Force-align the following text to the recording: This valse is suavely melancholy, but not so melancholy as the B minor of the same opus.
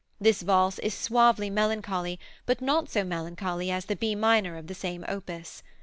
This 0.19 0.41
valse 0.41 0.79
is 0.79 0.95
suavely 0.95 1.51
melancholy, 1.51 2.19
but 2.47 2.59
not 2.59 2.89
so 2.89 3.03
melancholy 3.03 3.69
as 3.69 3.85
the 3.85 3.95
B 3.95 4.15
minor 4.15 4.57
of 4.57 4.65
the 4.65 4.73
same 4.73 5.05
opus. 5.07 5.61